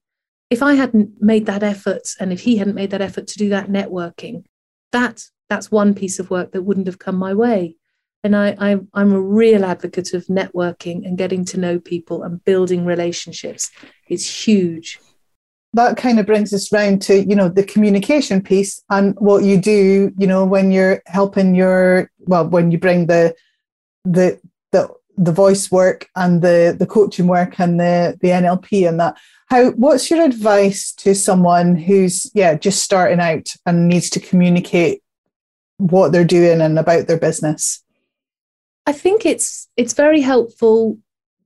[0.50, 3.50] If I hadn't made that effort and if he hadn't made that effort to do
[3.50, 4.46] that networking,
[4.92, 7.76] that that's one piece of work that wouldn't have come my way.
[8.24, 12.44] And I, I, I'm a real advocate of networking and getting to know people and
[12.44, 13.72] building relationships.
[14.08, 15.00] It's huge.
[15.74, 19.60] That kind of brings us round to, you know, the communication piece and what you
[19.60, 23.36] do, you know, when you're helping your, well, when you bring the,
[24.06, 24.40] the,
[24.72, 29.18] the, the voice work and the, the coaching work and the, the NLP and that.
[29.50, 35.02] How, what's your advice to someone who's, yeah, just starting out and needs to communicate
[35.78, 37.84] what they're doing and about their business?
[38.88, 40.98] I think it's it's very helpful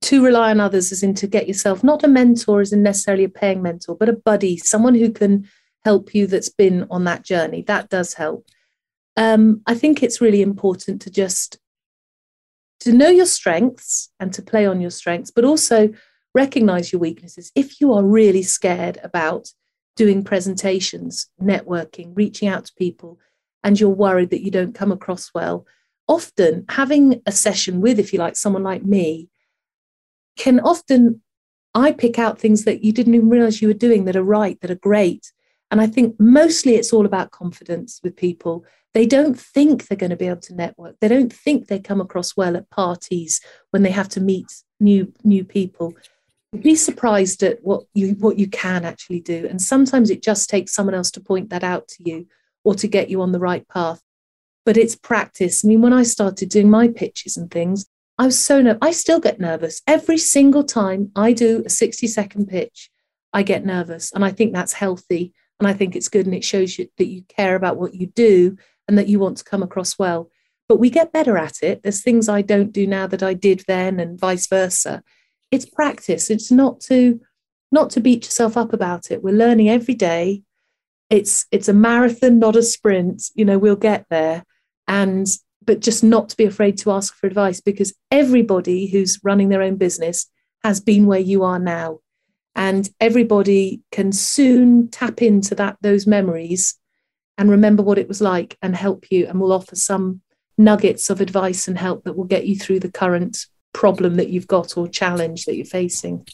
[0.01, 3.23] to rely on others as in to get yourself not a mentor as in necessarily
[3.23, 5.47] a paying mentor, but a buddy, someone who can
[5.85, 7.61] help you that's been on that journey.
[7.63, 8.45] That does help.
[9.17, 11.59] Um, I think it's really important to just
[12.81, 15.93] to know your strengths and to play on your strengths, but also
[16.33, 17.51] recognize your weaknesses.
[17.55, 19.49] If you are really scared about
[19.95, 23.19] doing presentations, networking, reaching out to people,
[23.63, 25.67] and you're worried that you don't come across well,
[26.07, 29.29] often having a session with, if you like, someone like me
[30.37, 31.21] can often
[31.73, 34.59] I pick out things that you didn't even realize you were doing that are right,
[34.61, 35.31] that are great.
[35.69, 38.65] And I think mostly it's all about confidence with people.
[38.93, 40.97] They don't think they're going to be able to network.
[40.99, 43.39] They don't think they come across well at parties
[43.69, 45.93] when they have to meet new new people.
[46.59, 49.47] Be surprised at what you what you can actually do.
[49.49, 52.27] And sometimes it just takes someone else to point that out to you
[52.65, 54.01] or to get you on the right path.
[54.65, 55.63] But it's practice.
[55.63, 57.85] I mean, when I started doing my pitches and things,
[58.17, 58.79] I was so nervous.
[58.81, 62.89] I still get nervous every single time I do a 60 second pitch.
[63.33, 66.43] I get nervous, and I think that's healthy, and I think it's good, and it
[66.43, 69.63] shows you that you care about what you do and that you want to come
[69.63, 70.29] across well.
[70.67, 71.81] But we get better at it.
[71.81, 75.03] There's things I don't do now that I did then, and vice versa.
[75.49, 76.29] It's practice.
[76.29, 77.21] It's not to
[77.71, 79.23] not to beat yourself up about it.
[79.23, 80.43] We're learning every day.
[81.09, 83.23] It's it's a marathon, not a sprint.
[83.33, 84.43] You know, we'll get there.
[84.87, 85.27] And
[85.63, 89.61] but just not to be afraid to ask for advice because everybody who's running their
[89.61, 90.27] own business
[90.63, 91.99] has been where you are now.
[92.55, 96.77] And everybody can soon tap into that those memories
[97.37, 100.21] and remember what it was like and help you and will offer some
[100.57, 104.47] nuggets of advice and help that will get you through the current problem that you've
[104.47, 106.27] got or challenge that you're facing.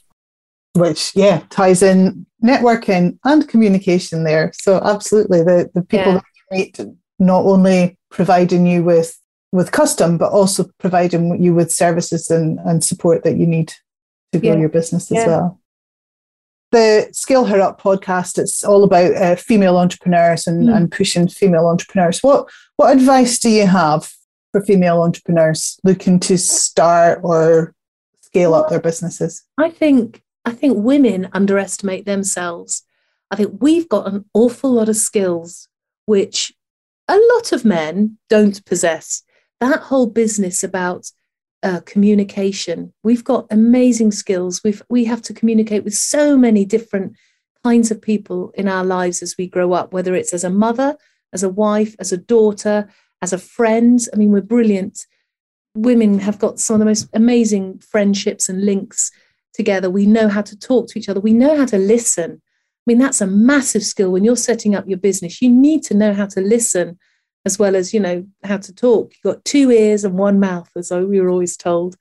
[0.74, 4.52] Which yeah ties in networking and communication there.
[4.62, 6.14] So absolutely the the people yeah.
[6.16, 6.80] that you meet
[7.20, 9.18] not only providing you with
[9.52, 13.74] with custom, but also providing you with services and, and support that you need
[14.34, 14.60] to grow yeah.
[14.60, 15.28] your business as yeah.
[15.28, 15.62] well.
[16.72, 20.76] The Scale Her Up podcast, it's all about uh, female entrepreneurs and, mm.
[20.76, 22.20] and pushing female entrepreneurs.
[22.22, 24.12] What, what advice do you have
[24.52, 27.74] for female entrepreneurs looking to start or
[28.22, 29.44] scale up their businesses?
[29.58, 32.84] I think I think women underestimate themselves.
[33.32, 35.68] I think we've got an awful lot of skills
[36.06, 36.54] which
[37.08, 39.24] a lot of men don't possess.
[39.60, 41.12] That whole business about
[41.64, 44.62] uh, communication, we've got amazing skills.
[44.64, 47.16] We've we have to communicate with so many different
[47.64, 50.96] kinds of people in our lives as we grow up, whether it's as a mother,
[51.34, 52.90] as a wife, as a daughter,
[53.22, 54.00] as a friend.
[54.14, 55.06] I mean, we're brilliant.
[55.76, 59.12] Women have got some of the most amazing friendships and links
[59.54, 59.90] together.
[59.90, 61.20] We know how to talk to each other.
[61.20, 62.42] We know how to listen.
[62.88, 65.42] I mean, that's a massive skill when you're setting up your business.
[65.42, 66.98] You need to know how to listen
[67.44, 69.12] as well as, you know, how to talk.
[69.12, 71.98] You've got two ears and one mouth, as we were always told.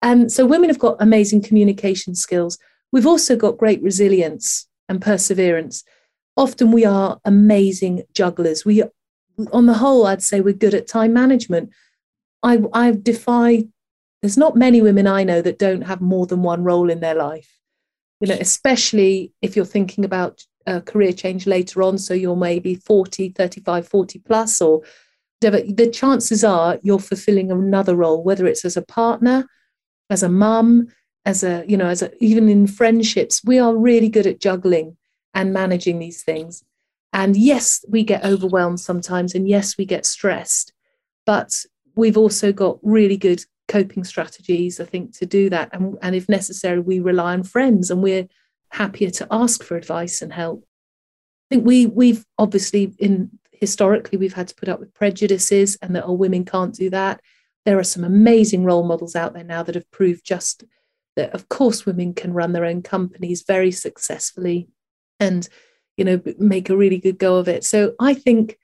[0.00, 2.56] And so women have got amazing communication skills.
[2.92, 5.84] We've also got great resilience and perseverance.
[6.34, 8.64] Often we are amazing jugglers.
[8.64, 8.84] We,
[9.52, 11.70] on the whole, I'd say we're good at time management.
[12.42, 13.64] I, I defy,
[14.22, 17.14] there's not many women I know that don't have more than one role in their
[17.14, 17.56] life
[18.20, 22.74] you know especially if you're thinking about a career change later on so you're maybe
[22.74, 24.82] 40 35 40 plus or
[25.40, 29.46] whatever the chances are you're fulfilling another role whether it's as a partner
[30.10, 30.88] as a mum
[31.24, 34.96] as a you know as a, even in friendships we are really good at juggling
[35.34, 36.64] and managing these things.
[37.12, 40.72] And yes we get overwhelmed sometimes and yes we get stressed
[41.24, 45.70] but we've also got really good coping strategies, I think, to do that.
[45.72, 48.28] And, and if necessary, we rely on friends and we're
[48.70, 50.64] happier to ask for advice and help.
[51.50, 55.94] I think we we've obviously in historically we've had to put up with prejudices and
[55.94, 57.20] that oh women can't do that.
[57.64, 60.64] There are some amazing role models out there now that have proved just
[61.14, 64.68] that of course women can run their own companies very successfully
[65.18, 65.48] and
[65.96, 67.64] you know make a really good go of it.
[67.64, 68.58] So I think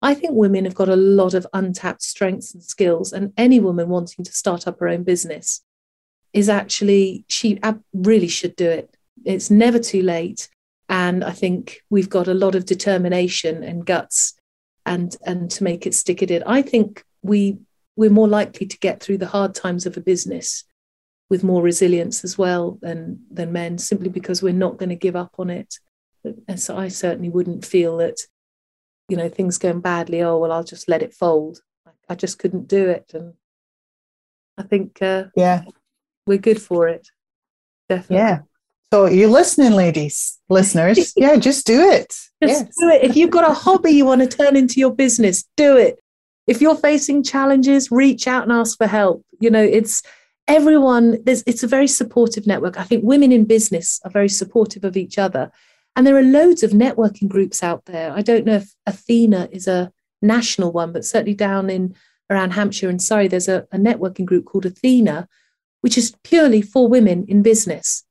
[0.00, 3.88] I think women have got a lot of untapped strengths and skills, and any woman
[3.88, 5.62] wanting to start up her own business
[6.32, 7.58] is actually, she
[7.92, 8.94] really should do it.
[9.24, 10.48] It's never too late.
[10.88, 14.34] And I think we've got a lot of determination and guts
[14.86, 16.42] and, and to make it stick at it.
[16.46, 17.58] I think we,
[17.96, 20.64] we're more likely to get through the hard times of a business
[21.28, 25.16] with more resilience as well than, than men, simply because we're not going to give
[25.16, 25.74] up on it.
[26.46, 28.18] And so I certainly wouldn't feel that
[29.08, 31.60] you know things going badly oh well i'll just let it fold.
[32.10, 33.10] I just couldn't do it.
[33.14, 33.34] And
[34.56, 35.64] i think uh, yeah.
[36.26, 37.08] we're good for it.
[37.88, 38.16] Definitely.
[38.16, 38.38] Yeah.
[38.92, 41.12] So you're listening ladies listeners?
[41.16, 42.08] Yeah just do it.
[42.42, 42.76] Just yes.
[42.78, 43.04] do it.
[43.04, 45.98] If you've got a hobby you want to turn into your business do it.
[46.46, 49.24] If you're facing challenges reach out and ask for help.
[49.40, 50.02] You know it's
[50.46, 52.78] everyone there's it's a very supportive network.
[52.78, 55.50] I think women in business are very supportive of each other
[55.98, 58.12] And there are loads of networking groups out there.
[58.12, 59.90] I don't know if Athena is a
[60.22, 61.96] national one, but certainly down in
[62.30, 65.26] around Hampshire and Surrey, there's a, a networking group called Athena,
[65.80, 68.04] which is purely for women in business.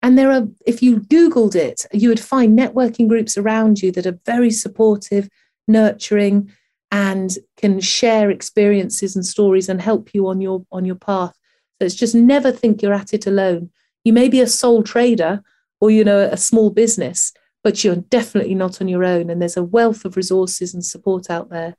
[0.00, 4.06] And there are, if you Googled it, you would find networking groups around you that
[4.06, 5.28] are very supportive,
[5.68, 6.50] nurturing,
[6.90, 11.36] and can share experiences and stories and help you on your on your path.
[11.78, 13.68] So it's just never think you're at it alone.
[14.04, 15.42] You may be a sole trader
[15.86, 19.30] or you know a small business, but you're definitely not on your own.
[19.30, 21.76] And there's a wealth of resources and support out there.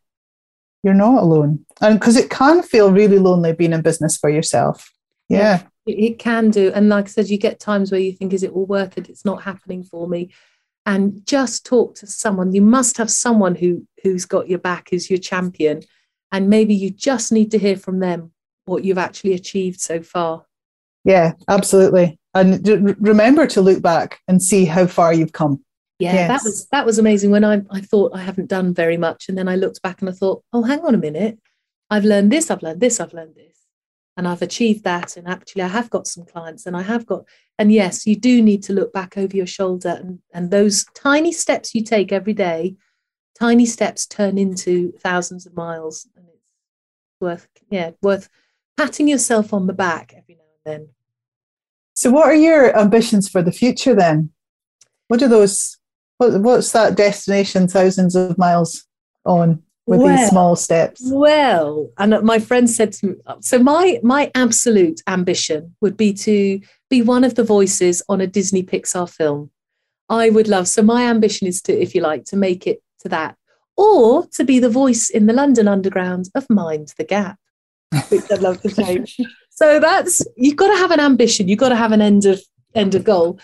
[0.82, 1.66] You're not alone.
[1.82, 4.90] And because it can feel really lonely being in business for yourself.
[5.28, 5.64] Yeah.
[5.86, 5.94] yeah.
[5.94, 6.72] It can do.
[6.74, 9.10] And like I said, you get times where you think, is it all worth it?
[9.10, 10.32] It's not happening for me.
[10.86, 12.54] And just talk to someone.
[12.54, 15.82] You must have someone who who's got your back, who's your champion.
[16.32, 18.32] And maybe you just need to hear from them
[18.66, 20.46] what you've actually achieved so far.
[21.04, 22.20] Yeah, absolutely.
[22.38, 25.64] And remember to look back and see how far you've come.
[26.00, 26.28] Yeah yes.
[26.28, 27.32] that was that was amazing.
[27.32, 30.10] When I, I thought i haven't done very much and then i looked back and
[30.10, 31.40] i thought oh hang on a minute.
[31.90, 33.58] I've learned this i've learned this i've learned this.
[34.16, 37.26] And i've achieved that and actually i have got some clients and i have got
[37.58, 41.32] and yes you do need to look back over your shoulder and and those tiny
[41.32, 42.76] steps you take every day
[43.40, 48.30] tiny steps turn into thousands of miles and it's worth yeah worth
[48.76, 50.90] patting yourself on the back every now and then
[51.98, 54.30] so what are your ambitions for the future then
[55.08, 55.78] what are those
[56.18, 58.86] what, what's that destination thousands of miles
[59.26, 61.02] on with well, these small steps?
[61.06, 66.60] Well, and my friend said to me, so my my absolute ambition would be to
[66.90, 69.50] be one of the voices on a Disney Pixar film.
[70.10, 70.68] I would love.
[70.68, 73.36] So my ambition is to, if you like, to make it to that,
[73.76, 77.38] or to be the voice in the London Underground of Mind the Gap,
[78.10, 79.18] which I'd love to change.
[79.58, 81.48] so that's you've got to have an ambition.
[81.48, 82.40] You've got to have an end of
[82.76, 83.40] end of goal.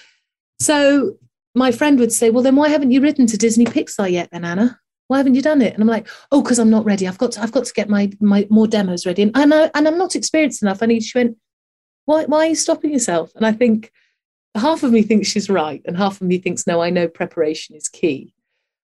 [0.60, 1.17] So
[1.56, 4.45] my friend would say, Well, then why haven't you written to Disney Pixar yet, then,
[4.45, 4.80] Anna?
[5.08, 5.73] Why haven't you done it?
[5.73, 7.08] And I'm like, Oh, because I'm not ready.
[7.08, 9.23] I've got to, I've got to get my, my more demos ready.
[9.23, 10.84] And, and, I, and I'm not experienced enough.
[10.84, 11.36] And she went,
[12.06, 13.32] why, why are you stopping yourself?
[13.36, 13.91] And I think
[14.56, 17.76] half of me thinks she's right, and half of me thinks, No, I know preparation
[17.76, 18.34] is key.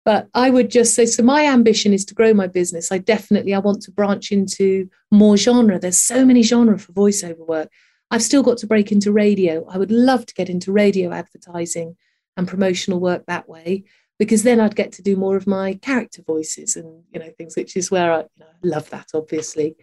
[0.04, 2.90] But I would just say, so my ambition is to grow my business.
[2.90, 5.78] I definitely I want to branch into more genre.
[5.78, 7.70] There's so many genre for voiceover work.
[8.10, 9.64] I've still got to break into radio.
[9.68, 11.96] I would love to get into radio advertising
[12.36, 13.84] and promotional work that way
[14.18, 17.56] because then I'd get to do more of my character voices and you know things,
[17.56, 19.76] which is where I you know, love that obviously.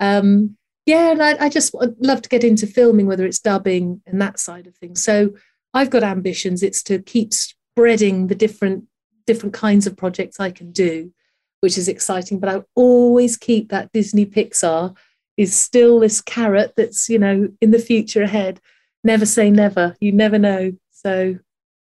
[0.00, 4.20] Um, yeah, and I, I just love to get into filming, whether it's dubbing and
[4.20, 5.02] that side of things.
[5.02, 5.34] So
[5.72, 6.62] I've got ambitions.
[6.62, 8.84] It's to keep spreading the different
[9.26, 11.12] different kinds of projects I can do,
[11.60, 12.38] which is exciting.
[12.38, 14.96] But I always keep that Disney Pixar
[15.36, 18.60] is still this carrot that's you know in the future ahead.
[19.04, 19.96] Never say never.
[20.00, 20.72] You never know.
[20.90, 21.38] So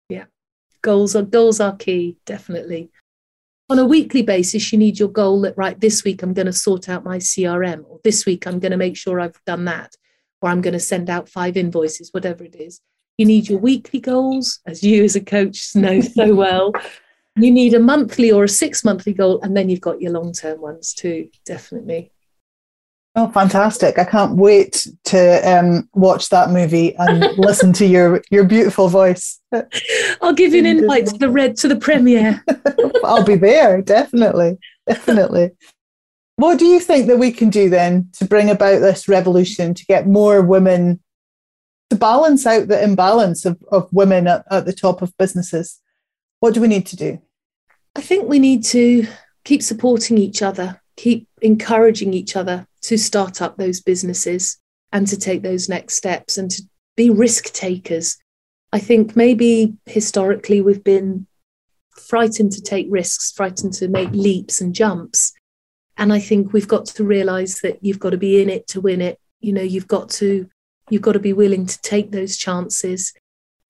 [0.08, 0.24] yeah,
[0.82, 2.90] goals are goals are key definitely
[3.70, 6.52] on a weekly basis you need your goal that right this week i'm going to
[6.52, 9.94] sort out my crm or this week i'm going to make sure i've done that
[10.42, 12.80] or i'm going to send out five invoices whatever it is
[13.16, 16.72] you need your weekly goals as you as a coach know so well
[17.42, 20.32] you need a monthly or a six monthly goal and then you've got your long
[20.32, 22.10] term ones too definitely
[23.16, 23.98] Oh, fantastic!
[23.98, 29.40] I can't wait to um, watch that movie and listen to your your beautiful voice.
[30.22, 32.44] I'll give you an invite to the red to the premiere.
[33.04, 35.50] I'll be there, definitely, definitely.
[36.36, 39.84] What do you think that we can do then to bring about this revolution to
[39.86, 41.00] get more women
[41.90, 45.80] to balance out the imbalance of, of women at, at the top of businesses?
[46.38, 47.20] What do we need to do?
[47.96, 49.06] I think we need to
[49.44, 54.58] keep supporting each other, keep encouraging each other to start up those businesses
[54.92, 56.62] and to take those next steps and to
[56.96, 58.16] be risk takers.
[58.72, 61.26] I think maybe historically we've been
[61.90, 65.32] frightened to take risks, frightened to make leaps and jumps.
[65.96, 68.80] And I think we've got to realize that you've got to be in it to
[68.80, 69.18] win it.
[69.40, 70.48] You know, you've got to
[70.88, 73.12] you've got to be willing to take those chances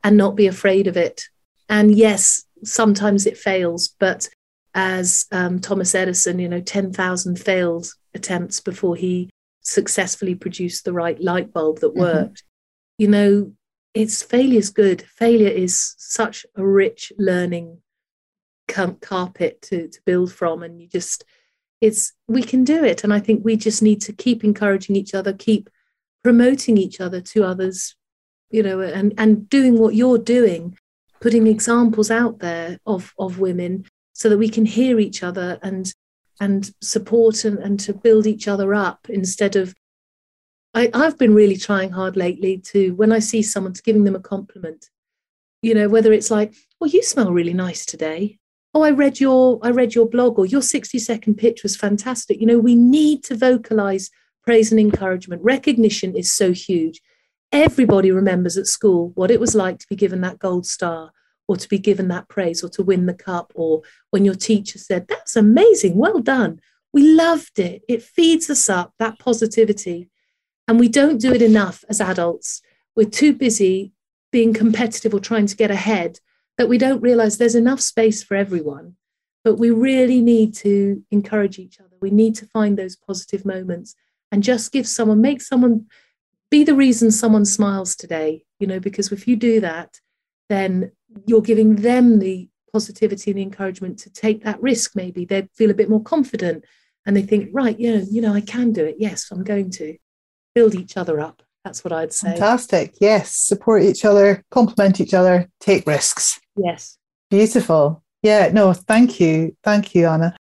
[0.03, 1.25] and not be afraid of it.
[1.69, 4.29] And yes, sometimes it fails, but
[4.75, 9.31] as um, Thomas Edison, you know, 10,000 failed attempts before he
[9.63, 12.01] successfully produced the right light bulb that mm-hmm.
[12.01, 12.39] worked.
[12.39, 13.03] Mm-hmm.
[13.03, 13.53] You know,
[13.95, 15.03] it's failure's good.
[15.03, 17.79] Failure is such a rich learning
[18.69, 20.63] carpet to, to build from.
[20.63, 21.25] And you just,
[21.81, 23.03] it's, we can do it.
[23.03, 25.69] And I think we just need to keep encouraging each other, keep
[26.23, 27.97] promoting each other to others,
[28.51, 30.77] you know, and, and doing what you're doing,
[31.21, 35.93] putting examples out there of, of women so that we can hear each other and
[36.43, 39.75] and support and, and to build each other up instead of
[40.73, 44.15] I, I've been really trying hard lately to when I see someone to giving them
[44.15, 44.89] a compliment,
[45.63, 48.39] you know, whether it's like, oh, you smell really nice today.
[48.73, 52.41] Oh, I read your I read your blog or your 60 second pitch was fantastic.
[52.41, 54.11] You know, we need to vocalize
[54.45, 55.43] praise and encouragement.
[55.43, 57.01] Recognition is so huge.
[57.53, 61.13] Everybody remembers at school what it was like to be given that gold star
[61.49, 64.79] or to be given that praise or to win the cup or when your teacher
[64.79, 66.61] said, That's amazing, well done.
[66.93, 67.83] We loved it.
[67.89, 70.11] It feeds us up, that positivity.
[70.69, 72.63] And we don't do it enough as adults.
[72.95, 73.93] We're too busy
[74.33, 76.21] being competitive or trying to get ahead
[76.59, 78.97] that we don't realize there's enough space for everyone.
[79.43, 81.97] But we really need to encourage each other.
[82.01, 83.95] We need to find those positive moments
[84.31, 85.87] and just give someone, make someone
[86.51, 90.01] be the reason someone smiles today, you know, because if you do that,
[90.49, 90.93] then
[91.27, 94.95] you're giving them the positivity and the encouragement to take that risk.
[94.95, 96.65] Maybe they feel a bit more confident
[97.07, 98.97] and they think, right, yeah, you know, I can do it.
[98.99, 99.97] Yes, I'm going to
[100.55, 101.43] build each other up.
[101.65, 102.29] That's what I'd say.
[102.31, 102.95] Fantastic.
[103.01, 103.35] Yes.
[103.35, 106.41] Support each other, complement each other, take risks.
[106.57, 106.97] Yes.
[107.31, 108.03] Beautiful.
[108.23, 108.51] Yeah.
[108.53, 109.57] No, thank you.
[109.63, 110.37] Thank you, Anna.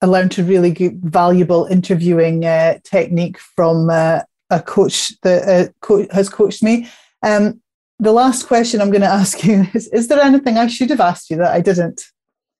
[0.00, 4.20] I learned a really good, valuable interviewing uh, technique from uh,
[4.50, 6.88] a coach that uh, co- has coached me.
[7.22, 7.60] Um,
[7.98, 11.00] the last question I'm going to ask you is Is there anything I should have
[11.00, 12.02] asked you that I didn't?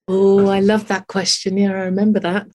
[0.08, 1.58] Oh, I love that question.
[1.58, 2.46] Yeah, I remember that.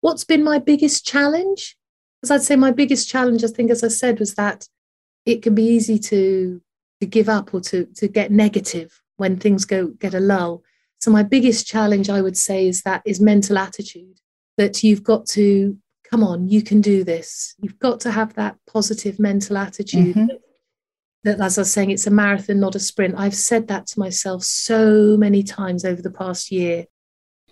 [0.00, 1.76] What's been my biggest challenge?
[2.20, 4.66] Because I'd say my biggest challenge, I think, as I said, was that
[5.24, 6.60] it can be easy to
[7.00, 10.62] to give up or to to get negative when things go get a lull.
[11.00, 14.20] So my biggest challenge, I would say, is that is mental attitude
[14.56, 15.78] that you've got to
[16.10, 17.54] come on, you can do this.
[17.60, 20.16] You've got to have that positive mental attitude.
[20.16, 20.26] Mm-hmm.
[21.24, 23.14] That, that, as I was saying, it's a marathon, not a sprint.
[23.18, 26.86] I've said that to myself so many times over the past year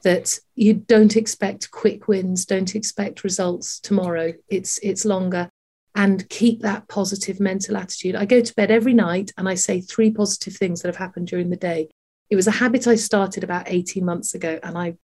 [0.03, 4.33] that you don't expect quick wins, don't expect results tomorrow.
[4.49, 5.51] It's it's longer
[5.97, 8.15] and keep that positive mental attitude.
[8.15, 11.27] I go to bed every night and I say three positive things that have happened
[11.27, 11.89] during the day.
[12.29, 14.99] It was a habit I started about 18 months ago, and I'm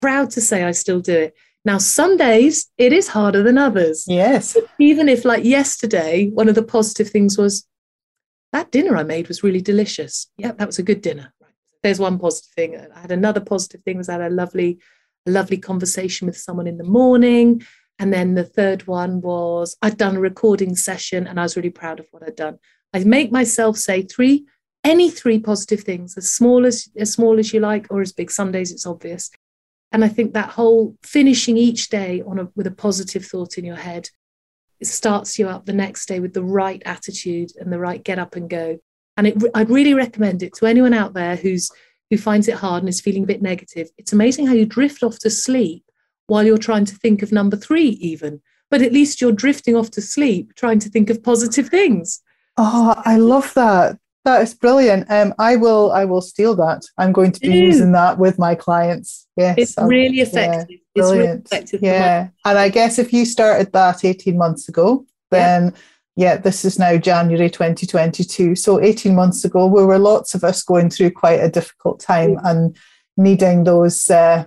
[0.00, 1.34] proud to say I still do it.
[1.64, 4.04] Now, some days it is harder than others.
[4.08, 4.54] Yes.
[4.54, 7.66] But even if, like yesterday, one of the positive things was
[8.52, 10.28] that dinner I made was really delicious.
[10.36, 11.32] Yeah, that was a good dinner.
[11.82, 12.76] There's one positive thing.
[12.94, 14.78] I had another positive thing was I had a lovely,
[15.26, 17.62] a lovely conversation with someone in the morning.
[17.98, 21.70] And then the third one was I'd done a recording session and I was really
[21.70, 22.58] proud of what I'd done.
[22.92, 24.44] I make myself say three,
[24.84, 28.30] any three positive things, as small as as small as you like, or as big.
[28.30, 29.30] Some days it's obvious.
[29.92, 33.64] And I think that whole finishing each day on a, with a positive thought in
[33.64, 34.08] your head,
[34.80, 38.18] it starts you up the next day with the right attitude and the right get
[38.18, 38.78] up and go.
[39.16, 41.70] And it, I'd really recommend it to anyone out there who's
[42.10, 43.88] who finds it hard and is feeling a bit negative.
[43.96, 45.82] It's amazing how you drift off to sleep
[46.26, 48.42] while you're trying to think of number three, even.
[48.70, 52.20] But at least you're drifting off to sleep trying to think of positive things.
[52.58, 53.98] Oh, I love that.
[54.24, 55.10] That is brilliant.
[55.10, 56.82] Um, I will I will steal that.
[56.96, 59.26] I'm going to be using that with my clients.
[59.36, 59.56] Yes.
[59.58, 60.70] It's really effective.
[60.70, 61.28] Yeah, it's brilliant.
[61.50, 62.28] Really effective yeah.
[62.44, 65.74] And I guess if you started that 18 months ago, then
[66.14, 66.34] yeah.
[66.34, 68.54] yeah, this is now January 2022.
[68.54, 72.38] So 18 months ago, we were lots of us going through quite a difficult time
[72.44, 72.76] and
[73.16, 74.44] needing those uh,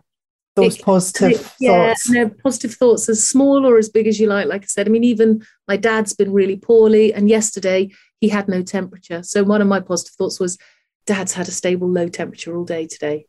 [0.55, 2.09] those positive it, yeah, thoughts.
[2.09, 4.47] No, positive thoughts as small or as big as you like.
[4.47, 7.91] Like I said, I mean, even my dad's been really poorly, and yesterday
[8.25, 9.21] he had no temperature.
[9.21, 10.57] So one of my positive thoughts was,
[11.05, 13.27] Dad's had a stable low temperature all day today.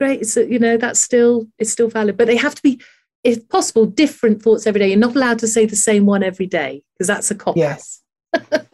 [0.00, 2.80] Great, so you know that's still it's still valid, but they have to be,
[3.22, 4.88] if possible, different thoughts every day.
[4.88, 7.56] You're not allowed to say the same one every day because that's a cop.
[7.56, 8.02] Yes.
[8.50, 8.72] well,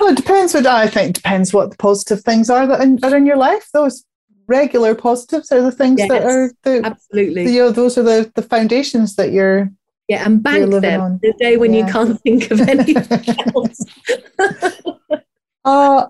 [0.00, 1.14] it depends what I think.
[1.14, 3.68] Depends what the positive things are that in, are in your life.
[3.72, 4.04] Those
[4.48, 8.30] regular positives are the things yes, that are the absolutely you know those are the
[8.34, 9.70] the foundations that you're
[10.08, 11.20] yeah and bank them on.
[11.22, 11.86] the day when yeah.
[11.86, 13.84] you can't think of anything else
[15.64, 16.06] uh,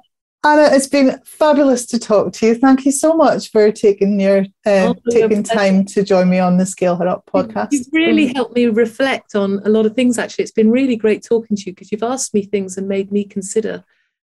[0.47, 2.55] Anna, it's been fabulous to talk to you.
[2.55, 6.59] Thank you so much for taking your uh, oh, taking time to join me on
[6.59, 7.69] the Scale Her Up podcast.
[7.71, 10.19] You've really helped me reflect on a lot of things.
[10.19, 13.11] Actually, it's been really great talking to you because you've asked me things and made
[13.11, 13.85] me consider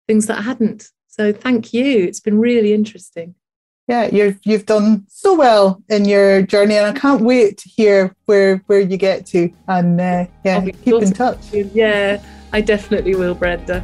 [0.08, 0.90] things that I hadn't.
[1.08, 2.06] So thank you.
[2.06, 3.36] It's been really interesting
[3.88, 8.14] yeah, you've you've done so well in your journey, and I can't wait to hear
[8.26, 9.50] where where you get to.
[9.68, 11.40] And uh, yeah, keep in touch.
[11.54, 12.22] Yeah,
[12.52, 13.82] I definitely will, Brenda.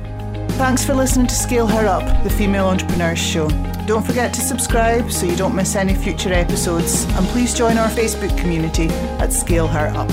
[0.51, 3.49] Thanks for listening to Scale Her Up, the Female Entrepreneurs Show.
[3.87, 7.89] Don't forget to subscribe so you don't miss any future episodes, and please join our
[7.89, 8.87] Facebook community
[9.19, 10.09] at Scale Her Up.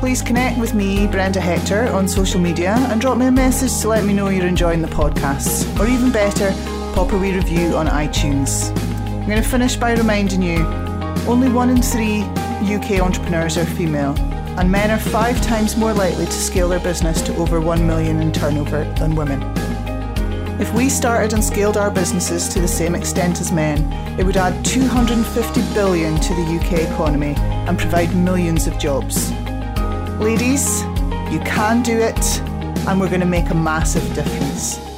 [0.00, 3.88] Please connect with me, Brenda Hector, on social media and drop me a message to
[3.88, 6.52] let me know you're enjoying the podcast, or even better,
[6.94, 8.89] pop a wee review on iTunes.
[9.30, 10.56] I'm going to finish by reminding you
[11.28, 12.22] only one in three
[12.64, 14.18] UK entrepreneurs are female,
[14.58, 18.18] and men are five times more likely to scale their business to over 1 million
[18.18, 19.40] in turnover than women.
[20.60, 24.36] If we started and scaled our businesses to the same extent as men, it would
[24.36, 29.30] add 250 billion to the UK economy and provide millions of jobs.
[30.18, 30.82] Ladies,
[31.30, 32.40] you can do it,
[32.88, 34.89] and we're going to make a massive difference.